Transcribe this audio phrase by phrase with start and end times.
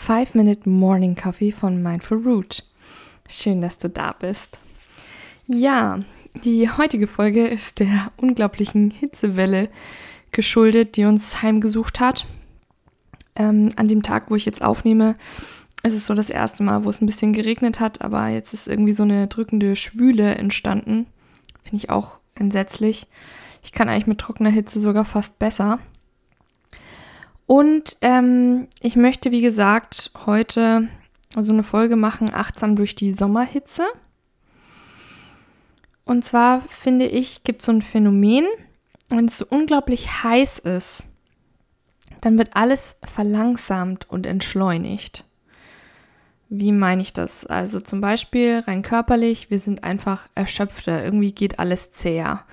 [0.00, 2.64] 5 Minute Morning Coffee von Mindful Root.
[3.28, 4.58] Schön, dass du da bist.
[5.46, 6.00] Ja,
[6.42, 9.68] die heutige Folge ist der unglaublichen Hitzewelle
[10.32, 12.24] geschuldet, die uns heimgesucht hat.
[13.36, 15.16] Ähm, an dem Tag, wo ich jetzt aufnehme,
[15.82, 18.68] ist es so das erste Mal, wo es ein bisschen geregnet hat, aber jetzt ist
[18.68, 21.08] irgendwie so eine drückende Schwüle entstanden.
[21.62, 23.06] Finde ich auch entsetzlich.
[23.62, 25.78] Ich kann eigentlich mit trockener Hitze sogar fast besser.
[27.50, 30.86] Und ähm, ich möchte, wie gesagt, heute
[31.36, 33.88] so eine Folge machen, achtsam durch die Sommerhitze.
[36.04, 38.46] Und zwar finde ich, gibt es so ein Phänomen,
[39.08, 41.02] wenn es so unglaublich heiß ist,
[42.20, 45.24] dann wird alles verlangsamt und entschleunigt.
[46.50, 47.46] Wie meine ich das?
[47.46, 52.44] Also zum Beispiel rein körperlich, wir sind einfach erschöpfter, irgendwie geht alles zäher.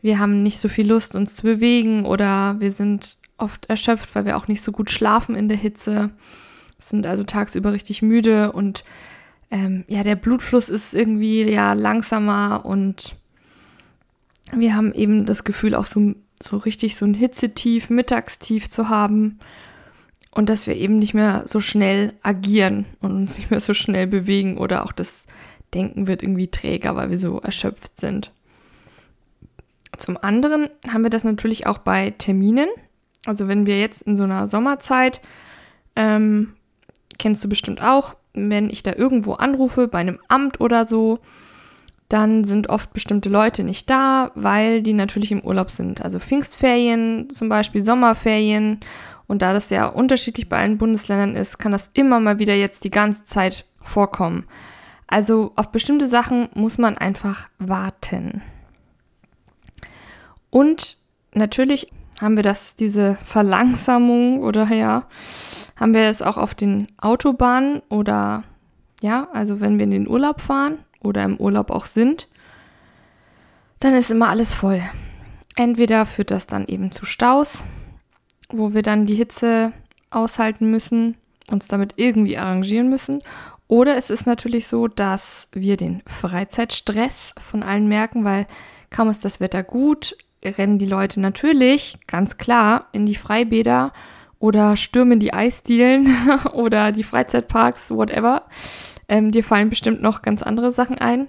[0.00, 4.24] Wir haben nicht so viel Lust, uns zu bewegen oder wir sind oft erschöpft, weil
[4.24, 6.10] wir auch nicht so gut schlafen in der Hitze,
[6.78, 8.84] sind also tagsüber richtig müde und
[9.50, 13.16] ähm, ja, der Blutfluss ist irgendwie ja langsamer und
[14.52, 19.38] wir haben eben das Gefühl, auch so, so richtig so ein Hitzetief, Mittagstief zu haben
[20.30, 24.06] und dass wir eben nicht mehr so schnell agieren und uns nicht mehr so schnell
[24.06, 25.24] bewegen oder auch das
[25.74, 28.32] Denken wird irgendwie träger, weil wir so erschöpft sind.
[29.96, 32.68] Zum anderen haben wir das natürlich auch bei Terminen.
[33.26, 35.20] Also wenn wir jetzt in so einer Sommerzeit,
[35.96, 36.54] ähm,
[37.18, 41.18] kennst du bestimmt auch, wenn ich da irgendwo anrufe, bei einem Amt oder so,
[42.08, 46.02] dann sind oft bestimmte Leute nicht da, weil die natürlich im Urlaub sind.
[46.02, 48.80] Also Pfingstferien, zum Beispiel Sommerferien.
[49.26, 52.84] Und da das ja unterschiedlich bei allen Bundesländern ist, kann das immer mal wieder jetzt
[52.84, 54.44] die ganze Zeit vorkommen.
[55.08, 58.42] Also auf bestimmte Sachen muss man einfach warten.
[60.50, 60.98] Und
[61.32, 61.90] natürlich
[62.20, 65.04] haben wir das, diese Verlangsamung oder ja,
[65.76, 68.44] haben wir es auch auf den Autobahnen oder
[69.02, 72.28] ja, also wenn wir in den Urlaub fahren oder im Urlaub auch sind,
[73.80, 74.82] dann ist immer alles voll.
[75.54, 77.66] Entweder führt das dann eben zu Staus,
[78.48, 79.72] wo wir dann die Hitze
[80.10, 81.16] aushalten müssen,
[81.50, 83.22] uns damit irgendwie arrangieren müssen.
[83.68, 88.46] Oder es ist natürlich so, dass wir den Freizeitstress von allen merken, weil
[88.90, 93.92] kaum ist das Wetter gut, rennen die Leute natürlich, ganz klar, in die Freibäder
[94.38, 96.14] oder stürmen die Eisdielen
[96.52, 98.44] oder die Freizeitparks, whatever.
[99.08, 101.28] Ähm, dir fallen bestimmt noch ganz andere Sachen ein.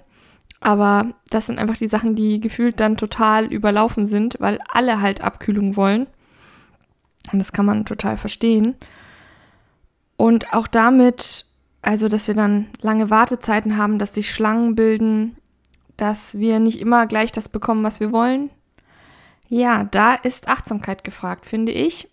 [0.60, 5.20] Aber das sind einfach die Sachen, die gefühlt dann total überlaufen sind, weil alle halt
[5.20, 6.06] Abkühlung wollen.
[7.32, 8.74] Und das kann man total verstehen.
[10.16, 11.46] Und auch damit,
[11.80, 15.36] also dass wir dann lange Wartezeiten haben, dass sich Schlangen bilden,
[15.96, 18.50] dass wir nicht immer gleich das bekommen, was wir wollen.
[19.48, 22.08] Ja, da ist Achtsamkeit gefragt, finde ich.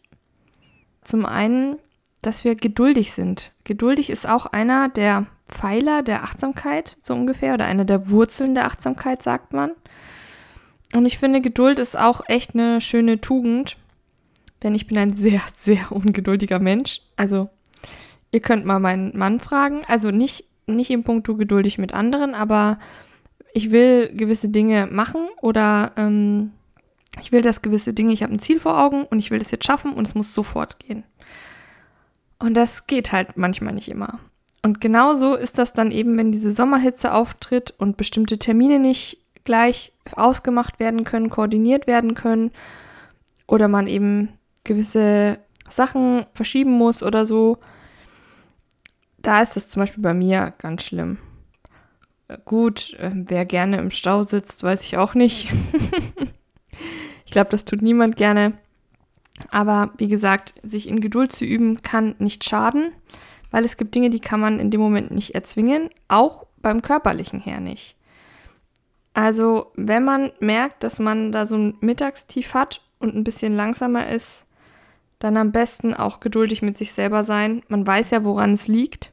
[1.01, 1.77] Zum einen,
[2.21, 3.51] dass wir geduldig sind.
[3.63, 8.65] Geduldig ist auch einer der Pfeiler der Achtsamkeit, so ungefähr, oder einer der Wurzeln der
[8.65, 9.71] Achtsamkeit, sagt man.
[10.93, 13.77] Und ich finde, Geduld ist auch echt eine schöne Tugend,
[14.63, 17.01] denn ich bin ein sehr, sehr ungeduldiger Mensch.
[17.15, 17.49] Also,
[18.31, 19.83] ihr könnt mal meinen Mann fragen.
[19.87, 22.79] Also nicht, nicht im Punkt geduldig mit anderen, aber
[23.53, 26.51] ich will gewisse Dinge machen oder ähm,
[27.21, 29.51] ich will das gewisse Dinge, ich habe ein Ziel vor Augen und ich will das
[29.51, 31.03] jetzt schaffen und es muss sofort gehen.
[32.39, 34.19] Und das geht halt manchmal nicht immer.
[34.61, 39.93] Und genauso ist das dann eben, wenn diese Sommerhitze auftritt und bestimmte Termine nicht gleich
[40.15, 42.51] ausgemacht werden können, koordiniert werden können
[43.47, 44.29] oder man eben
[44.63, 45.39] gewisse
[45.69, 47.59] Sachen verschieben muss oder so.
[49.19, 51.19] Da ist das zum Beispiel bei mir ganz schlimm.
[52.43, 55.51] Gut, äh, wer gerne im Stau sitzt, weiß ich auch nicht.
[57.35, 58.53] Ich glaube, das tut niemand gerne.
[59.51, 62.93] Aber wie gesagt, sich in Geduld zu üben, kann nicht schaden,
[63.51, 67.41] weil es gibt Dinge, die kann man in dem Moment nicht erzwingen, auch beim körperlichen
[67.41, 67.97] her nicht.
[69.13, 74.07] Also, wenn man merkt, dass man da so ein Mittagstief hat und ein bisschen langsamer
[74.07, 74.45] ist,
[75.19, 77.63] dann am besten auch geduldig mit sich selber sein.
[77.67, 79.11] Man weiß ja, woran es liegt.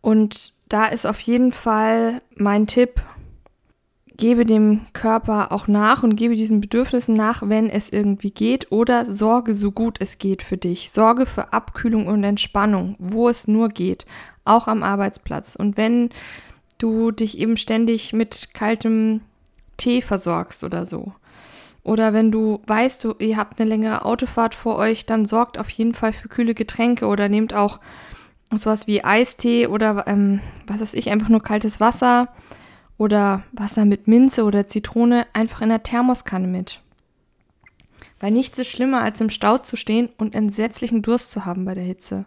[0.00, 3.02] Und da ist auf jeden Fall mein Tipp,
[4.18, 9.06] gebe dem Körper auch nach und gebe diesen Bedürfnissen nach, wenn es irgendwie geht, oder
[9.06, 10.90] sorge so gut es geht für dich.
[10.90, 14.04] Sorge für Abkühlung und Entspannung, wo es nur geht,
[14.44, 15.54] auch am Arbeitsplatz.
[15.56, 16.10] Und wenn
[16.78, 19.20] du dich eben ständig mit kaltem
[19.76, 21.12] Tee versorgst oder so.
[21.84, 25.70] Oder wenn du weißt, du, ihr habt eine längere Autofahrt vor euch, dann sorgt auf
[25.70, 27.78] jeden Fall für kühle Getränke oder nehmt auch
[28.50, 32.28] sowas wie Eistee oder ähm, was weiß ich, einfach nur kaltes Wasser
[32.98, 36.80] oder Wasser mit Minze oder Zitrone einfach in der Thermoskanne mit.
[38.20, 41.74] Weil nichts ist schlimmer, als im Stau zu stehen und entsetzlichen Durst zu haben bei
[41.74, 42.24] der Hitze.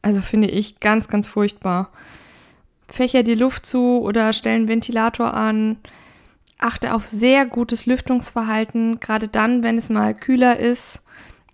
[0.00, 1.90] Also finde ich ganz, ganz furchtbar.
[2.88, 5.78] Fächer die Luft zu oder stellen Ventilator an.
[6.58, 11.02] Achte auf sehr gutes Lüftungsverhalten, gerade dann, wenn es mal kühler ist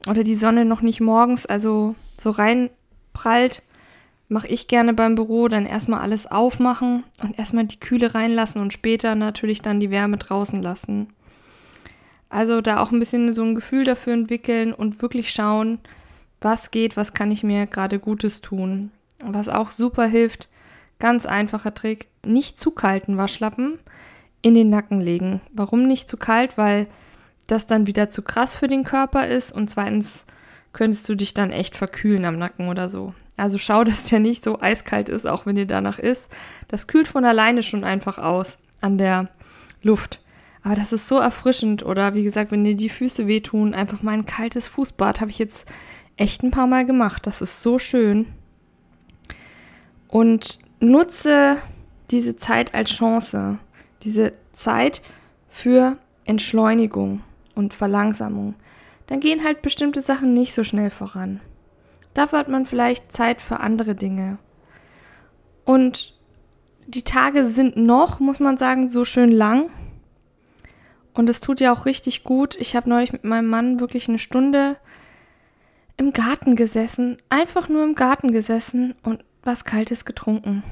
[0.07, 3.63] oder die Sonne noch nicht morgens, also so reinprallt
[4.29, 8.73] mache ich gerne beim Büro, dann erstmal alles aufmachen und erstmal die Kühle reinlassen und
[8.73, 11.09] später natürlich dann die Wärme draußen lassen.
[12.29, 15.79] Also da auch ein bisschen so ein Gefühl dafür entwickeln und wirklich schauen,
[16.41, 18.91] was geht, was kann ich mir gerade Gutes tun.
[19.25, 20.49] Was auch super hilft,
[20.99, 23.79] ganz einfacher Trick, nicht zu kalten Waschlappen
[24.43, 25.41] in den Nacken legen.
[25.53, 26.57] Warum nicht zu kalt?
[26.59, 26.87] Weil
[27.47, 30.27] das dann wieder zu krass für den Körper ist und zweitens
[30.73, 33.15] könntest du dich dann echt verkühlen am Nacken oder so.
[33.39, 36.29] Also schau, dass der nicht so eiskalt ist, auch wenn dir danach ist.
[36.69, 39.29] Das kühlt von alleine schon einfach aus an der
[39.83, 40.21] Luft.
[40.63, 41.85] Aber das ist so erfrischend.
[41.85, 45.39] Oder wie gesagt, wenn dir die Füße wehtun, einfach mal ein kaltes Fußbad habe ich
[45.39, 45.67] jetzt
[46.17, 47.27] echt ein paar Mal gemacht.
[47.27, 48.27] Das ist so schön.
[50.09, 51.57] Und nutze
[52.11, 53.59] diese Zeit als Chance.
[54.03, 55.03] Diese Zeit
[55.49, 57.23] für Entschleunigung
[57.55, 58.55] und Verlangsamung.
[59.07, 61.41] Dann gehen halt bestimmte Sachen nicht so schnell voran.
[62.15, 64.39] Dafür hat man vielleicht Zeit für andere Dinge.
[65.65, 66.15] Und
[66.87, 69.71] die Tage sind noch, muss man sagen, so schön lang.
[71.13, 72.57] Und es tut ja auch richtig gut.
[72.57, 74.77] Ich habe neulich mit meinem Mann wirklich eine Stunde
[75.99, 80.63] im Garten gesessen, einfach nur im Garten gesessen und was Kaltes getrunken.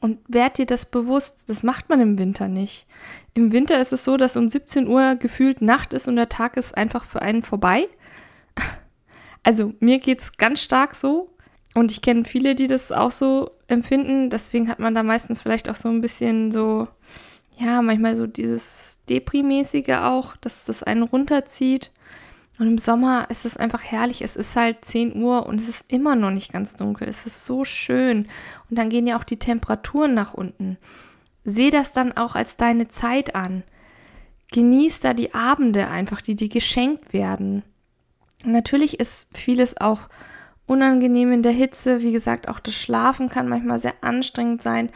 [0.00, 2.86] Und werd dir das bewusst, das macht man im Winter nicht.
[3.34, 6.56] Im Winter ist es so, dass um 17 Uhr gefühlt Nacht ist und der Tag
[6.56, 7.88] ist einfach für einen vorbei.
[9.42, 11.30] Also mir geht es ganz stark so.
[11.74, 14.30] Und ich kenne viele, die das auch so empfinden.
[14.30, 16.88] Deswegen hat man da meistens vielleicht auch so ein bisschen so,
[17.58, 21.92] ja, manchmal so dieses Deprimäßige auch, dass das einen runterzieht.
[22.58, 24.22] Und im Sommer ist es einfach herrlich.
[24.22, 27.06] Es ist halt 10 Uhr und es ist immer noch nicht ganz dunkel.
[27.06, 28.26] Es ist so schön.
[28.68, 30.76] Und dann gehen ja auch die Temperaturen nach unten.
[31.44, 33.62] Seh das dann auch als deine Zeit an.
[34.50, 37.62] Genieß da die Abende einfach, die dir geschenkt werden.
[38.44, 40.08] Natürlich ist vieles auch
[40.66, 42.02] unangenehm in der Hitze.
[42.02, 44.90] Wie gesagt, auch das Schlafen kann manchmal sehr anstrengend sein.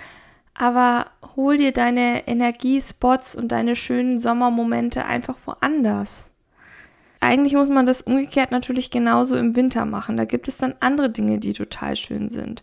[0.55, 6.31] Aber hol dir deine Energiespots und deine schönen Sommermomente einfach woanders.
[7.21, 10.17] Eigentlich muss man das umgekehrt natürlich genauso im Winter machen.
[10.17, 12.63] Da gibt es dann andere Dinge, die total schön sind.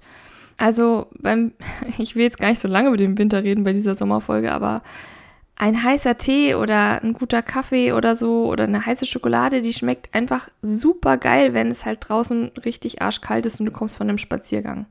[0.57, 1.53] Also beim,
[1.97, 4.83] ich will jetzt gar nicht so lange über den Winter reden bei dieser Sommerfolge, aber
[5.59, 10.15] ein heißer Tee oder ein guter Kaffee oder so oder eine heiße Schokolade, die schmeckt
[10.15, 14.17] einfach super geil, wenn es halt draußen richtig arschkalt ist und du kommst von einem
[14.17, 14.85] Spaziergang.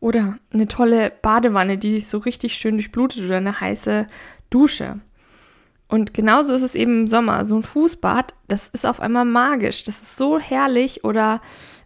[0.00, 4.08] Oder eine tolle Badewanne, die dich so richtig schön durchblutet oder eine heiße
[4.50, 5.00] Dusche.
[5.88, 7.44] Und genauso ist es eben im Sommer.
[7.44, 9.84] So ein Fußbad, das ist auf einmal magisch.
[9.84, 11.04] Das ist so herrlich.
[11.04, 11.40] Oder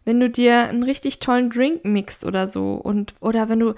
[0.06, 2.72] wenn du dir einen richtig tollen Drink mixt oder so.
[2.72, 3.74] Und, oder wenn du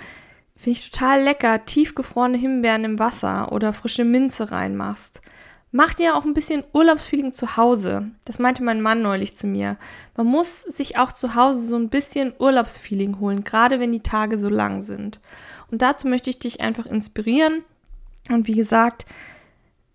[0.63, 5.21] Finde ich total lecker, tiefgefrorene Himbeeren im Wasser oder frische Minze reinmachst.
[5.73, 8.13] Mach dir auch ein bisschen Urlaubsfeeling zu Hause.
[8.25, 9.77] Das meinte mein Mann neulich zu mir.
[10.17, 14.39] Man muss sich auch zu Hause so ein bisschen Urlaubsfeeling holen, gerade wenn die Tage
[14.39, 15.19] so lang sind.
[15.73, 17.65] Und dazu möchte ich dich einfach inspirieren.
[18.31, 19.05] Und wie gesagt,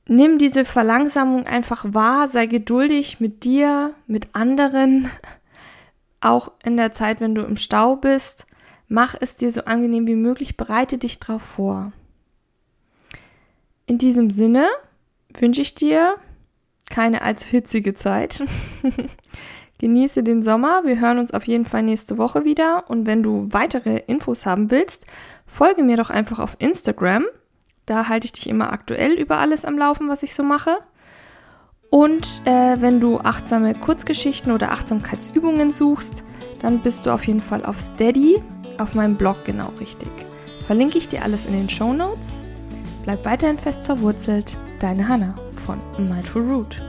[0.05, 5.09] nimm diese Verlangsamung einfach wahr, sei geduldig mit dir, mit anderen,
[6.19, 8.47] auch in der Zeit, wenn du im Stau bist.
[8.88, 11.91] Mach es dir so angenehm wie möglich, bereite dich drauf vor.
[13.86, 14.67] In diesem Sinne
[15.34, 16.15] wünsche ich dir
[16.89, 18.44] keine allzu hitzige Zeit.
[19.79, 20.84] Genieße den Sommer.
[20.86, 22.89] Wir hören uns auf jeden Fall nächste Woche wieder.
[22.89, 25.06] Und wenn du weitere Infos haben willst,
[25.46, 27.25] folge mir doch einfach auf Instagram.
[27.86, 30.77] Da halte ich dich immer aktuell über alles am Laufen, was ich so mache.
[31.89, 36.24] Und äh, wenn du achtsame Kurzgeschichten oder Achtsamkeitsübungen suchst,
[36.62, 38.41] dann bist du auf jeden Fall auf Steady
[38.79, 40.10] auf meinem Blog genau richtig.
[40.65, 42.41] Verlinke ich dir alles in den Show Notes.
[43.03, 44.57] Bleib weiterhin fest verwurzelt.
[44.79, 45.34] Deine Hanna
[45.65, 46.81] von Mindful Root.